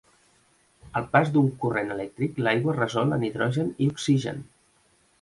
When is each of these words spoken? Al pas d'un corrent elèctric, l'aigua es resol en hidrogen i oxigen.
Al 0.99 1.05
pas 1.11 1.29
d'un 1.35 1.51
corrent 1.65 1.93
elèctric, 1.97 2.41
l'aigua 2.49 2.75
es 2.75 2.81
resol 2.83 3.15
en 3.19 3.31
hidrogen 3.31 3.73
i 3.87 3.95
oxigen. 3.97 4.47